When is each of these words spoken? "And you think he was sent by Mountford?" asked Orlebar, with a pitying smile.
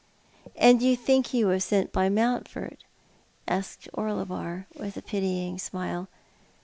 "And 0.55 0.81
you 0.81 0.95
think 0.95 1.27
he 1.27 1.45
was 1.45 1.63
sent 1.63 1.91
by 1.93 2.09
Mountford?" 2.09 2.85
asked 3.47 3.87
Orlebar, 3.93 4.65
with 4.75 4.97
a 4.97 5.01
pitying 5.03 5.59
smile. 5.59 6.07